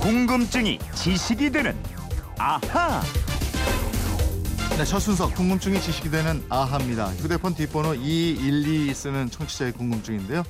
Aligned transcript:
궁금증이 0.00 0.78
지식이 0.94 1.50
되는 1.50 1.76
아하. 2.38 3.02
네, 4.78 4.84
첫 4.86 4.98
순서 4.98 5.28
궁금증이 5.28 5.78
지식이 5.78 6.10
되는 6.10 6.42
아하입니다. 6.48 7.08
휴대폰 7.16 7.54
뒷번호 7.54 7.94
212 7.94 8.94
쓰는 8.94 9.28
청취자의 9.28 9.72
궁금증인데요. 9.72 10.42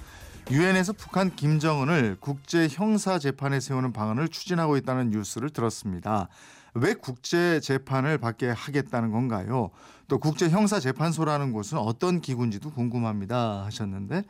유엔에서 0.52 0.92
북한 0.92 1.34
김정은을 1.34 2.18
국제 2.20 2.68
형사 2.70 3.18
재판에 3.18 3.58
세우는 3.58 3.92
방안을 3.92 4.28
추진하고 4.28 4.76
있다는 4.76 5.10
뉴스를 5.10 5.50
들었습니다. 5.50 6.28
왜 6.74 6.94
국제 6.94 7.60
재판을 7.60 8.18
받게 8.18 8.50
하겠다는 8.50 9.10
건가요? 9.10 9.70
또 10.08 10.18
국제 10.18 10.48
형사 10.48 10.80
재판소라는 10.80 11.52
곳은 11.52 11.78
어떤 11.78 12.20
기구인지도 12.20 12.70
궁금합니다 12.72 13.64
하셨는데 13.64 14.24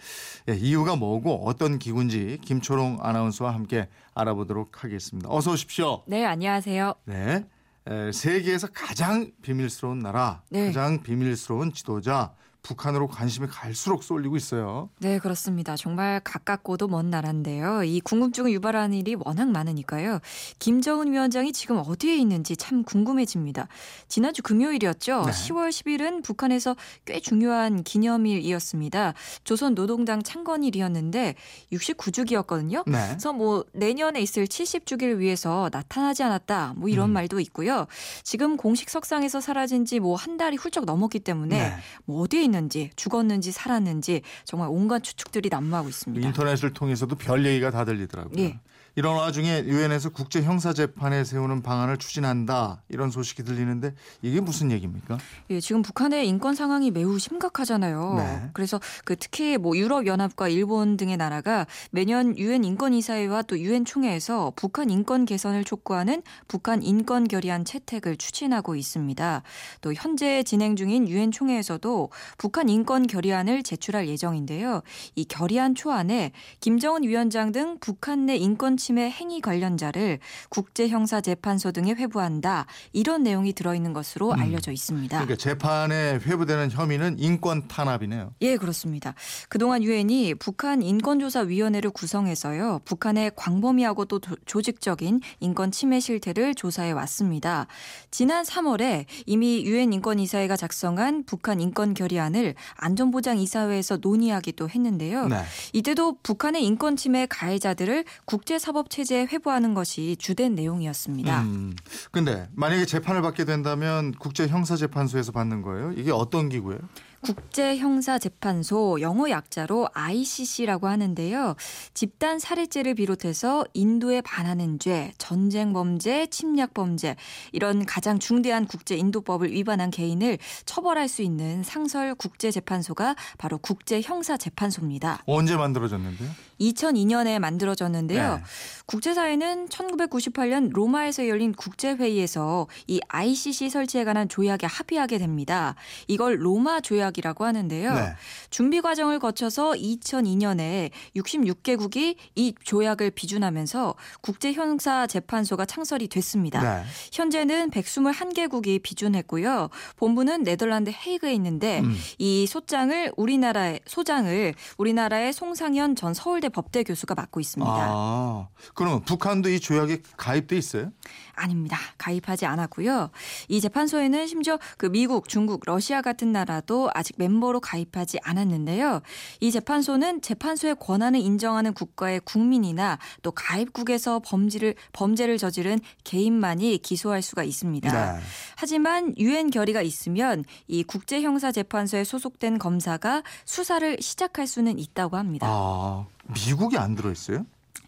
예, 0.51 0.55
이유가 0.55 0.95
뭐고 0.95 1.47
어떤 1.47 1.79
기구인지 1.79 2.39
김초롱 2.45 2.99
아나운서와 3.01 3.55
함께 3.55 3.89
알아보도록 4.15 4.85
하겠습니다. 4.85 5.29
어서 5.31 5.53
오십시오. 5.53 6.03
네, 6.07 6.27
안녕하세요. 6.27 6.95
네. 7.07 7.47
에, 7.89 8.13
세계에서 8.13 8.69
가장 8.75 9.31
비밀스러운 9.41 10.01
나라, 10.01 10.43
네. 10.51 10.67
가장 10.67 11.03
비밀스러운 11.03 11.73
지도자 11.73 12.35
북한으로 12.63 13.09
관심이 13.09 13.47
갈수록 13.49 14.03
쏠리고 14.05 14.37
있어요. 14.37 14.91
네, 14.99 15.19
그렇습니다. 15.19 15.77
정말 15.77 16.21
가깝고도 16.23 16.89
먼 16.89 17.11
나라인데요. 17.11 17.83
이 17.85 18.01
궁금증을 18.01 18.53
유발하는 18.53 18.97
일이 18.97 19.17
워낙 19.19 19.51
많으니까요. 19.51 20.21
김정은 20.59 21.11
위원장이 21.13 21.53
지금 21.53 21.79
어디에 21.79 22.17
있는지 22.17 22.57
참 22.57 22.85
궁금해집니다. 22.85 23.67
지난주 24.09 24.43
금요일이었죠. 24.43 25.23
네. 25.27 25.31
10월 25.33 25.71
10일은 25.71 26.23
북한에서 26.23 26.77
꽤 27.07 27.19
중요한 27.21 27.83
기념일이었습니다. 27.83 29.15
조선 29.45 29.75
노동당 29.75 30.23
창건일이었는데 30.23 31.35
69주기였거든요. 31.73 32.83
네. 32.87 33.09
그래서 33.09 33.33
뭐 33.33 33.65
내년에 33.73 34.21
있을 34.21 34.45
70주기를 34.47 35.19
위해서 35.19 35.69
나타나지 35.73 36.23
않았다. 36.23 36.75
뭐 36.77 36.89
이런 36.89 37.11
음. 37.11 37.15
말도 37.15 37.41
있고요. 37.41 37.87
지금 38.23 38.57
공식 38.57 38.91
석상에서 38.91 39.41
사라진 39.41 39.85
지 39.85 39.99
뭐 39.99 40.11
한 40.21 40.37
달이 40.37 40.57
훌쩍 40.57 40.85
넘었기 40.85 41.21
때문에 41.21 41.59
네. 41.71 41.77
뭐 42.05 42.23
어디에 42.23 42.43
있는지 42.51 42.91
죽었는지 42.97 43.53
살았는지 43.53 44.23
정말 44.45 44.69
온갖 44.71 45.03
추측들이 45.03 45.49
난무하고 45.49 45.89
있습니다. 45.89 46.27
인터넷을 46.27 46.73
통해서도 46.73 47.17
별 47.17 47.47
얘기가 47.47 47.71
다 47.71 47.85
들리더라고요. 47.85 48.39
예. 48.43 48.61
이런 48.97 49.17
와중에 49.17 49.65
유엔에서 49.67 50.11
국제 50.11 50.43
형사 50.43 50.73
재판에 50.73 51.23
세우는 51.25 51.63
방안을 51.63 51.99
추진한다 51.99 52.83
이런 52.89 53.11
소식이 53.11 53.45
들리는데 53.45 53.95
이게 54.21 54.41
무슨 54.41 54.73
얘기입니까? 54.73 55.19
예, 55.51 55.61
지금 55.61 55.83
북한의 55.83 56.27
인권 56.29 56.55
상황이 56.55 56.91
매우 56.91 57.19
심각하잖아요. 57.19 58.15
네. 58.19 58.51
그래서 58.53 58.81
그 59.05 59.17
특히 59.17 59.59
뭐 59.59 59.77
유럽 59.77 60.07
연합과 60.07 60.49
일본 60.49 60.97
등의 60.97 61.17
나라가 61.17 61.67
매년 61.93 62.37
유엔 62.37 62.65
인권 62.65 62.93
이사회와 62.93 63.43
또 63.43 63.59
유엔 63.59 63.85
총회에서 63.85 64.53
북한 64.57 64.91
인권 64.91 65.25
개선을 65.25 65.65
촉구하는 65.65 66.23
북한 66.49 66.83
인권 66.83 67.29
결의안 67.29 67.65
채택을 67.65 68.17
추진하고 68.17 68.75
있습니다. 68.75 69.43
또 69.83 69.95
현재 69.95 70.43
진행 70.43 70.75
중인 70.75 71.09
유엔 71.09 71.31
총회에서도 71.31 72.11
북한 72.41 72.71
인권 72.71 73.07
결의안을 73.07 73.63
제출할 73.63 74.09
예정인데요. 74.09 74.81
이 75.15 75.27
결의안 75.27 75.75
초안에 75.75 76.33
김정은 76.61 77.03
위원장 77.03 77.53
등 77.53 77.77
북한 77.81 78.25
내 78.25 78.35
인권 78.37 78.79
침해 78.79 79.11
행위 79.11 79.43
관련자를 79.43 80.21
국제 80.49 80.89
형사 80.89 81.21
재판소 81.21 81.71
등에 81.71 81.93
회부한다. 81.93 82.65
이런 82.95 83.25
내용이 83.25 83.53
들어 83.53 83.75
있는 83.75 83.93
것으로 83.93 84.31
음. 84.33 84.41
알려져 84.41 84.73
있습니다. 84.73 85.19
그러니까 85.19 85.37
재판에 85.37 86.15
회부되는 86.15 86.71
혐의는 86.71 87.19
인권 87.19 87.69
탄압이네요. 87.69 88.33
예, 88.41 88.57
그렇습니다. 88.57 89.13
그동안 89.51 89.83
유엔이 89.83 90.37
북한 90.37 90.81
인권조사위원회를 90.81 91.91
구성해서요, 91.91 92.81
북한의 92.87 93.33
광범위하고 93.37 94.07
또 94.07 94.19
도- 94.19 94.37
조직적인 94.47 95.21
인권 95.41 95.71
침해 95.73 96.01
실태를 96.01 96.55
조사해 96.55 96.93
왔습니다. 96.93 97.67
지난 98.11 98.47
3월에 98.47 99.05
이미 99.27 99.63
유엔 99.67 99.93
인권이사회가 99.93 100.57
작성한 100.57 101.25
북한 101.27 101.61
인권 101.61 101.93
결의안 101.93 102.30
을 102.35 102.55
안전보장이사회에서 102.77 103.99
논의하기도 104.01 104.69
했는데요. 104.69 105.29
네. 105.29 105.43
이때도 105.73 106.19
북한의 106.23 106.65
인권 106.65 106.97
침해 106.97 107.27
가해자들을 107.29 108.05
국제사법체제에 108.25 109.27
회부하는 109.27 109.75
것이 109.75 110.17
주된 110.19 110.55
내용이었습니다. 110.55 111.43
음. 111.43 111.75
근데 112.11 112.49
만약에 112.55 112.87
재판을 112.87 113.23
받게 113.23 113.45
된다면 113.45 114.13
국제 114.19 114.47
형사 114.47 114.77
재판소에서 114.77 115.33
받는 115.33 115.63
거예요? 115.63 115.93
이게 115.97 116.11
어떤 116.13 116.49
기구예요? 116.49 116.81
국제형사재판소 117.21 119.01
영어 119.01 119.29
약자로 119.29 119.89
ICC라고 119.93 120.89
하는데요. 120.89 121.55
집단 121.93 122.39
살해죄를 122.39 122.95
비롯해서 122.95 123.65
인도에 123.75 124.21
반하는 124.23 124.79
죄, 124.79 125.13
전쟁 125.19 125.73
범죄, 125.73 126.27
침략 126.27 126.73
범죄 126.75 127.17
이런 127.53 127.85
가장 127.85 128.19
중대한 128.19 128.67
국제 128.67 128.97
인도법을 128.97 129.53
위반한 129.53 129.91
개인을 129.91 130.39
처벌할 130.65 131.09
수 131.09 131.23
있는 131.23 131.63
상설 131.63 132.15
국제재판소가 132.15 133.17
바로 133.39 133.59
국제형사재판소입니다. 133.59 135.23
언제 135.27 135.57
만들어졌는데요? 135.57 136.31
2002년에 136.61 137.39
만들어졌는데요. 137.39 138.37
네. 138.37 138.43
국제사회는 138.87 139.69
1998년 139.69 140.71
로마에서 140.73 141.27
열린 141.27 141.53
국제회의에서 141.53 142.67
이 142.87 143.01
ICC 143.09 143.71
설치에 143.71 144.05
관한 144.05 144.29
조약에 144.29 144.67
합의하게 144.67 145.17
됩니다. 145.19 145.75
이걸 146.07 146.45
로마 146.45 146.81
조약 146.81 147.10
이라고 147.19 147.45
하는데요. 147.45 147.95
네. 147.95 148.15
준비 148.51 148.81
과정을 148.81 149.19
거쳐서 149.19 149.73
2002년에 149.73 150.91
66개국이 151.17 152.17
이 152.35 152.55
조약을 152.65 153.11
비준하면서 153.11 153.95
국제 154.21 154.53
형사 154.53 155.07
재판소가 155.07 155.65
창설이 155.65 156.09
됐습니다. 156.09 156.63
네. 156.63 156.85
현재는 157.13 157.71
121개국이 157.71 158.83
비준했고요. 158.83 159.69
본부는 159.97 160.43
네덜란드 160.45 160.91
헤이그에 160.91 161.33
있는데 161.35 161.81
음. 161.81 161.97
이 162.19 162.47
소장을 162.47 163.13
우리나라의 163.17 163.81
소장을 163.87 164.55
우리나라의 164.79 165.33
송상현 165.33 165.97
전 165.97 166.15
서울대 166.15 166.49
법대 166.49 166.83
교수가 166.83 167.15
맡고 167.15 167.41
있습니다. 167.41 167.73
아, 167.73 168.49
그러면 168.75 169.03
북한도 169.03 169.49
이 169.51 169.61
조약에 169.61 170.03
가입돼 170.17 170.57
있어요? 170.57 170.93
아닙니다. 171.35 171.79
가입하지 171.99 172.47
않았고요. 172.47 173.11
이 173.49 173.61
재판소에는 173.61 174.27
심지어 174.27 174.59
그 174.77 174.87
미국, 174.87 175.29
중국, 175.29 175.63
러시아 175.65 176.03
같은 176.03 176.33
나라도 176.33 176.91
아직 177.01 177.17
멤버로 177.19 177.61
가입하지 177.61 178.19
않았는데요. 178.23 179.01
이 179.41 179.51
재판소는 179.51 180.21
재판소의 180.23 180.77
권한을 180.79 181.21
인정하는 181.21 181.73
국가의 181.75 182.21
국민이나 182.21 182.99
또 183.23 183.33
가입국에서 183.33 184.21
범죄를 184.21 184.75
범죄를 184.93 185.39
저지른 185.39 185.81
개인만이 186.05 186.79
기소할 186.79 187.23
수가 187.23 187.43
있습니다. 187.43 188.13
네. 188.13 188.21
하지만 188.57 189.15
유엔 189.19 189.51
결의가 189.51 189.83
있으면 189.83 190.45
이 190.69 190.83
국제 190.85 191.23
형사 191.23 191.51
재판소에 191.51 192.05
소속된 192.05 192.59
검사가 192.59 193.23
수사를 193.45 193.97
시작할 194.01 194.47
수는 194.47 194.79
있다고 194.79 195.17
합니다. 195.17 195.47
아, 195.49 196.07
미국이 196.47 196.79
안 196.79 196.95
들어 196.95 197.11
있어요? 197.11 197.45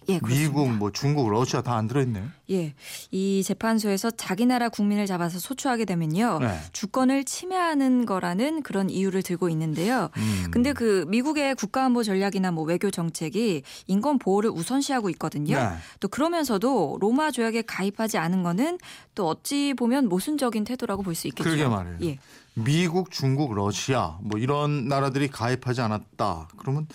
예. 0.08 0.20
미국, 0.26 0.68
뭐 0.70 0.90
중국, 0.92 1.30
러시아 1.30 1.62
다 1.62 1.72
안 1.76 1.88
들어있네요. 1.88 2.24
예, 2.50 2.74
이 3.10 3.42
재판소에서 3.44 4.10
자기 4.10 4.44
나라 4.46 4.68
국민을 4.68 5.06
잡아서 5.06 5.38
소추하게 5.38 5.84
되면요. 5.86 6.38
네. 6.40 6.58
주권을 6.72 7.24
침해하는 7.24 8.04
거라는 8.04 8.62
그런 8.62 8.90
이유를 8.90 9.22
들고 9.22 9.48
있는데요. 9.48 10.10
음. 10.16 10.48
근데 10.50 10.72
그 10.72 11.04
미국의 11.08 11.54
국가안보 11.54 12.02
전략이나 12.02 12.50
뭐 12.50 12.64
외교 12.64 12.90
정책이 12.90 13.62
인권 13.86 14.18
보호를 14.18 14.50
우선시하고 14.50 15.08
있거든요. 15.10 15.56
네. 15.56 15.68
또 16.00 16.08
그러면서도 16.08 16.98
로마 17.00 17.30
조약에 17.30 17.62
가입하지 17.62 18.18
않은 18.18 18.42
거는 18.42 18.78
또 19.14 19.28
어찌 19.28 19.74
보면 19.74 20.08
모순적인 20.08 20.64
태도라고 20.64 21.02
볼 21.02 21.14
수 21.14 21.26
있겠죠. 21.28 21.44
그러게 21.48 21.66
말이에요. 21.68 21.98
예. 22.04 22.18
미국, 22.54 23.10
중국, 23.10 23.54
러시아 23.54 24.18
뭐 24.22 24.38
이런 24.38 24.88
나라들이 24.88 25.28
가입하지 25.28 25.82
않았다. 25.82 26.48
그러면 26.56 26.86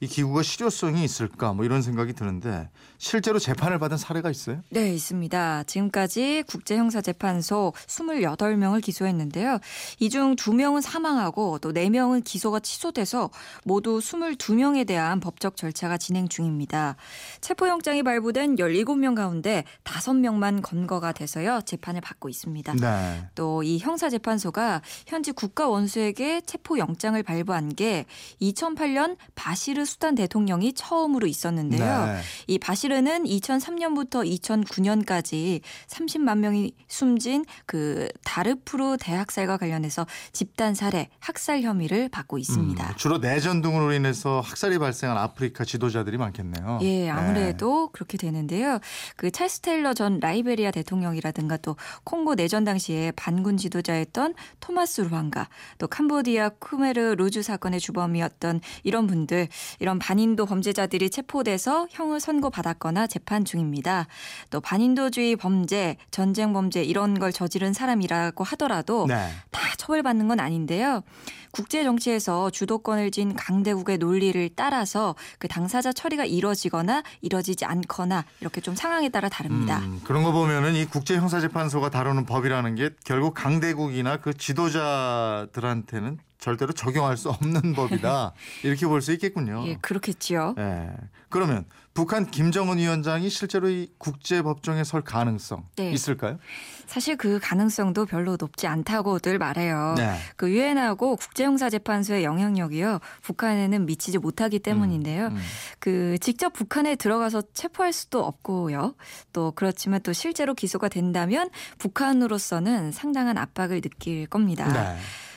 이 0.00 0.06
기구가 0.06 0.42
실효성이 0.42 1.04
있을까? 1.04 1.52
뭐 1.52 1.64
이런 1.66 1.82
생각이 1.82 2.12
드는데 2.14 2.55
실제로 2.98 3.38
재판을 3.38 3.78
받은 3.78 3.96
사례가 3.98 4.30
있어요? 4.30 4.62
네, 4.70 4.94
있습니다. 4.94 5.64
지금까지 5.64 6.44
국제형사재판소 6.46 7.72
28명을 7.86 8.82
기소했는데요. 8.82 9.58
이 10.00 10.08
중 10.08 10.34
2명은 10.36 10.80
사망하고 10.80 11.58
또 11.58 11.72
4명은 11.72 12.24
기소가 12.24 12.60
취소돼서 12.60 13.28
모두 13.64 13.98
22명에 13.98 14.86
대한 14.86 15.20
법적 15.20 15.56
절차가 15.56 15.98
진행 15.98 16.28
중입니다. 16.28 16.96
체포영장이 17.42 18.02
발부된 18.02 18.56
17명 18.56 19.14
가운데 19.14 19.64
5명만 19.84 20.62
검거가 20.62 21.12
돼서요. 21.12 21.60
재판을 21.66 22.00
받고 22.00 22.28
있습니다. 22.28 22.74
네. 22.74 23.28
또 23.34 23.62
이 23.62 23.78
형사재판소가 23.78 24.80
현지 25.06 25.32
국가 25.32 25.68
원수에게 25.68 26.40
체포 26.42 26.78
영장을 26.78 27.20
발부한 27.22 27.74
게 27.74 28.06
2008년 28.40 29.16
바시르 29.34 29.84
수단 29.84 30.14
대통령이 30.14 30.72
처음으로 30.74 31.26
있었는데요. 31.26 32.06
네. 32.06 32.20
이 32.46 32.58
바시르는 32.58 33.24
2003년부터 33.24 34.26
작년까지 34.42 35.60
30만 35.88 36.38
명이 36.38 36.72
숨진 36.88 37.44
그 37.66 38.08
다르푸르 38.24 38.96
대학살과 39.00 39.56
관련해서 39.56 40.06
집단 40.32 40.74
살해, 40.74 41.08
학살 41.18 41.62
혐의를 41.62 42.08
받고 42.08 42.38
있습니다. 42.38 42.88
음, 42.88 42.94
주로 42.96 43.18
내전 43.18 43.62
등으로 43.62 43.92
인해서 43.92 44.40
학살이 44.40 44.78
발생한 44.78 45.16
아프리카 45.16 45.64
지도자들이 45.64 46.16
많겠네요. 46.18 46.78
예, 46.82 47.10
아무래도 47.10 47.88
그렇게 47.92 48.16
되는데요. 48.16 48.78
그 49.16 49.30
찰스 49.30 49.60
테일러 49.60 49.94
전 49.94 50.20
라이베리아 50.20 50.70
대통령이라든가 50.70 51.56
또 51.58 51.76
콩고 52.04 52.36
내전 52.36 52.64
당시에 52.64 53.12
반군 53.16 53.56
지도자였던 53.56 54.34
토마스 54.60 55.02
루안가, 55.02 55.48
또 55.78 55.86
캄보디아 55.88 56.50
쿠메르 56.60 57.14
루즈 57.16 57.42
사건의 57.42 57.80
주범이었던 57.80 58.60
이런 58.84 59.06
분들, 59.06 59.48
이런 59.80 59.98
반인도 59.98 60.46
범죄자들이 60.46 61.10
체포돼서 61.10 61.88
형을 61.90 62.20
선 62.20 62.35
고받았거나 62.40 63.06
재판 63.06 63.44
중입니다. 63.44 64.06
또 64.50 64.60
반인도주의 64.60 65.36
범죄, 65.36 65.96
전쟁 66.10 66.52
범죄 66.52 66.82
이런 66.82 67.18
걸 67.18 67.32
저지른 67.32 67.72
사람이라고 67.72 68.44
하더라도 68.44 69.06
네. 69.06 69.28
다 69.50 69.60
처벌받는 69.76 70.28
건 70.28 70.40
아닌데요. 70.40 71.02
국제 71.50 71.84
정치에서 71.84 72.50
주도권을 72.50 73.10
쥔 73.10 73.34
강대국의 73.34 73.98
논리를 73.98 74.50
따라서 74.54 75.14
그 75.38 75.48
당사자 75.48 75.92
처리가 75.92 76.26
이뤄지거나 76.26 77.02
이뤄지지 77.22 77.64
않거나 77.64 78.24
이렇게 78.40 78.60
좀 78.60 78.74
상황에 78.74 79.08
따라 79.08 79.28
다릅니다. 79.30 79.78
음, 79.78 80.00
그런 80.04 80.22
거 80.22 80.32
보면은 80.32 80.74
이 80.74 80.84
국제 80.84 81.16
형사재판소가 81.16 81.88
다루는 81.88 82.26
법이라는 82.26 82.74
게 82.74 82.90
결국 83.04 83.32
강대국이나 83.34 84.18
그 84.18 84.36
지도자들한테는 84.36 86.18
절대로 86.46 86.72
적용할 86.72 87.16
수 87.16 87.28
없는 87.28 87.72
법이다. 87.72 88.32
이렇게 88.62 88.86
볼 88.86 89.00
수 89.02 89.12
있겠군요. 89.12 89.64
예, 89.66 89.76
그렇겠지요. 89.80 90.54
예. 90.58 90.90
그러면 91.28 91.64
북한 91.92 92.24
김정은 92.30 92.78
위원장이 92.78 93.28
실제로 93.30 93.68
이 93.68 93.88
국제 93.98 94.42
법정에 94.42 94.84
설 94.84 95.02
가능성 95.02 95.64
네. 95.76 95.90
있을까요? 95.90 96.38
사실 96.86 97.16
그 97.16 97.40
가능성도 97.42 98.06
별로 98.06 98.36
높지 98.38 98.68
않다고들 98.68 99.38
말해요. 99.38 99.94
네. 99.96 100.16
그 100.36 100.48
유엔하고 100.50 101.16
국제형사재판소의 101.16 102.22
영향력이요 102.22 103.00
북한에는 103.22 103.86
미치지 103.86 104.18
못하기 104.18 104.60
때문인데요. 104.60 105.26
음. 105.26 105.36
그 105.80 106.16
직접 106.20 106.52
북한에 106.52 106.94
들어가서 106.94 107.42
체포할 107.54 107.92
수도 107.92 108.24
없고요. 108.24 108.94
또 109.32 109.50
그렇지만 109.56 110.00
또 110.02 110.12
실제로 110.12 110.54
기소가 110.54 110.88
된다면 110.88 111.50
북한으로서는 111.78 112.92
상당한 112.92 113.36
압박을 113.36 113.80
느낄 113.80 114.26
겁니다. 114.28 114.72
네. 114.72 114.96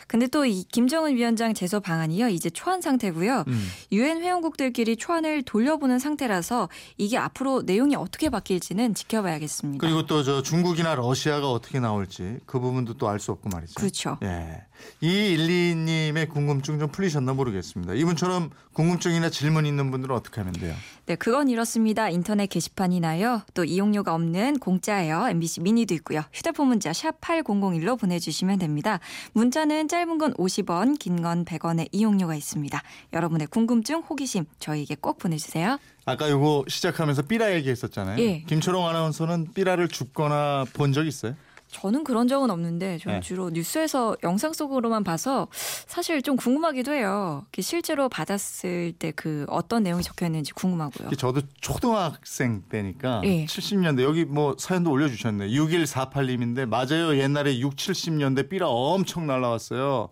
근데 0.10 0.28
또 0.28 0.44
이 0.46 0.64
김정은 0.72 1.16
위원장 1.16 1.54
제소 1.54 1.80
방안이요 1.80 2.30
이제 2.30 2.50
초안 2.50 2.82
상태고요. 2.82 3.44
음. 3.48 3.68
유엔 3.92 4.22
회원국들끼리 4.22 4.98
초안을 4.98 5.44
돌려보는 5.44 6.00
상태라서 6.00 6.68
이게 6.98 7.18
앞으로 7.18 7.62
내용이 7.62 7.96
어떻게 7.96 8.30
바뀔지는 8.30 8.96
지켜봐야겠습니다. 8.96 9.86
그리고 9.86 10.06
또 10.06 10.24
저 10.24 10.42
중국이나 10.42 10.96
러시아가 10.96 11.50
어떻게 11.52 11.80
나올지 11.80 12.40
그 12.46 12.60
부분도 12.60 12.96
또 12.96 13.08
알 13.08 13.20
수 13.20 13.32
없고 13.32 13.50
말이죠. 13.50 13.74
그렇죠. 13.76 14.18
예. 14.24 14.64
이일리님의 15.02 16.28
궁금증 16.30 16.80
좀 16.80 16.90
풀리셨나 16.90 17.34
모르겠습니다. 17.34 17.94
이분처럼 17.94 18.50
궁금증이나 18.74 19.30
질문 19.30 19.66
있는 19.66 19.92
분들은 19.92 20.16
어떻게 20.16 20.42
하면 20.42 20.54
돼요? 20.54 20.74
네, 21.06 21.16
그건 21.16 21.50
이렇습니다. 21.50 22.10
인터넷 22.10 22.48
게시판이나요. 22.48 23.42
또 23.54 23.64
이용료가 23.64 24.14
없는 24.14 24.60
공짜예요. 24.60 25.28
MBC 25.30 25.62
미니도 25.62 25.94
있고요. 25.96 26.22
휴대폰 26.34 26.68
문자 26.68 26.94
샵 26.94 27.20
8001로 27.22 28.00
보내주시면 28.00 28.60
됩니다. 28.60 29.00
문자는 29.34 29.88
짧은 29.88 30.18
건 30.18 30.34
50원, 30.36 30.98
긴 31.00 31.20
건 31.22 31.44
100원의 31.44 31.90
이용료가 31.92 32.36
있습니다. 32.36 32.82
여러분의 33.14 33.48
궁금증, 33.48 34.00
호기심 34.00 34.46
저희에게 34.60 34.96
꼭 35.02 35.18
보내주세요. 35.18 35.78
아까 36.06 36.30
요거 36.30 36.66
시작하면서 36.68 37.24
삐라 37.24 37.54
얘기했었잖아요. 37.56 38.20
예. 38.20 38.42
김초롱 38.48 38.88
아나운서는 38.88 39.54
삐라를 39.54 39.88
줍거나 39.90 40.66
본 40.74 40.94
적 40.94 41.06
있어요? 41.06 41.36
저는 41.70 42.04
그런 42.04 42.28
적은 42.28 42.50
없는데 42.50 42.98
저는 42.98 43.20
네. 43.20 43.22
주로 43.22 43.50
뉴스에서 43.52 44.18
영상 44.24 44.54
속으로만 44.54 45.04
봐서 45.04 45.48
사실 45.52 46.22
좀 46.22 46.36
궁금하기도 46.36 46.92
해요. 46.94 47.46
실제로 47.60 48.10
받았을 48.10 48.94
때 48.94 49.10
그 49.20 49.46
어떤 49.50 49.84
내용이 49.84 50.02
적혀 50.02 50.28
있는지 50.28 50.54
궁금하고요. 50.54 51.10
저도 51.12 51.42
초등학생 51.60 52.62
때니까 52.70 53.22
예. 53.26 53.44
70년대 53.46 54.04
여기 54.04 54.24
뭐 54.24 54.56
사연도 54.58 54.92
올려주셨네. 54.92 55.50
6148님인데 55.50 56.66
맞아요. 56.66 57.18
옛날에 57.18 57.60
6, 57.60 57.76
70년대 57.76 58.48
삐라 58.50 58.70
엄청 58.70 59.28
날라왔어요. 59.28 60.10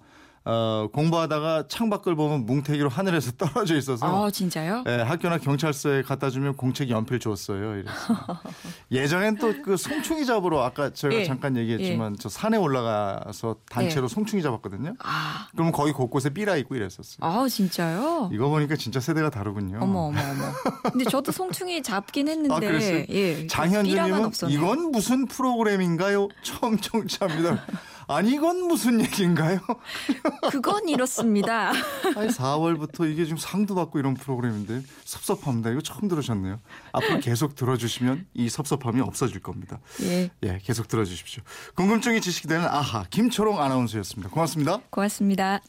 어, 0.50 0.88
공부하다가 0.94 1.68
창밖을 1.68 2.16
보면 2.16 2.46
뭉태기로 2.46 2.88
하늘에서 2.88 3.32
떨어져 3.38 3.76
있어서 3.76 4.26
아 4.26 4.32
진짜요? 4.32 4.86
예, 4.88 4.96
학교나 5.02 5.40
경찰서에 5.40 6.04
갖다 6.04 6.30
주면 6.30 6.56
공책 6.56 6.90
연필 6.90 7.20
줬어요. 7.20 7.76
이랬어요. 7.76 8.18
예전엔 8.92 9.36
또 9.36 9.54
그 9.64 9.76
송충이 9.76 10.26
잡으러 10.26 10.64
아까 10.64 10.92
제가 10.94 11.14
예. 11.16 11.26
잠깐 11.26 11.58
얘기했지만 11.58 12.16
저 12.20 12.30
산에 12.30 12.58
올라가서 12.58 13.58
단체로 13.70 14.08
송충이 14.08 14.42
잡았거든요. 14.44 14.96
아, 15.00 15.48
그러면 15.52 15.74
거기 15.74 15.92
곳곳에 15.92 16.30
삐라 16.30 16.56
있고 16.58 16.76
이랬었어요. 16.76 17.18
아 17.22 17.48
진짜요? 17.50 18.30
이거 18.32 18.48
보니까 18.50 18.76
진짜 18.78 19.00
세대가 19.00 19.30
다르군요. 19.30 19.80
어머 19.82 20.00
어머 20.08 20.20
어머. 20.22 20.92
근데 20.92 21.04
저도 21.06 21.32
송충이 21.32 21.82
잡긴 21.84 22.28
했는데 22.30 22.54
아, 22.56 22.60
그랬어요? 22.60 23.06
예. 23.10 23.48
장현주님은. 23.48 24.32
이건 24.50 24.92
무슨 24.92 25.26
프로그램인가요? 25.26 26.30
처음 26.44 26.78
청취합니다. 26.78 27.66
아니 28.08 28.32
이건 28.32 28.62
무슨 28.68 29.02
얘기인가요? 29.02 29.60
그건 30.52 30.88
이렇습니다. 30.88 31.72
아니 32.16 32.30
4월부터 32.30 33.12
이게 33.12 33.26
지금 33.26 33.38
상도 33.38 33.76
받고 33.76 34.00
이런 34.00 34.14
프로그램인데 34.14 34.82
섭섭합니다. 35.04 35.72
이거 35.72 35.82
처음 35.82 36.08
들으셨네요. 36.08 36.60
앞으로 36.94 37.20
계속 37.20 37.56
들어주시면 37.56 38.28
이 38.34 38.50
섭섭함이 38.50 39.02
없어질 39.02 39.42
겁니다. 39.42 39.80
예. 40.04 40.30
예, 40.44 40.60
계속 40.64 40.88
들어주십시오. 40.88 41.44
궁금증이 41.76 42.22
지식이 42.22 42.48
되는 42.48 42.66
아하 42.66 43.04
김초롱 43.10 43.62
아나운서였습니다. 43.62 44.30
고맙습니다. 44.30 44.80
고맙습니다. 44.90 45.60